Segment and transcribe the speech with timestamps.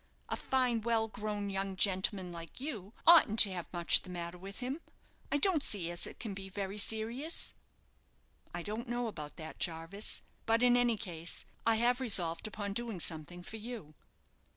[0.29, 4.57] A fine, well grown young gentleman like you oughtn't to have much the matter with
[4.57, 4.81] him.
[5.31, 7.53] I don't see as it can be very serious."
[8.51, 12.99] "I don't know about that, Jarvis; but in any case I have resolved upon doing
[12.99, 13.93] something for you."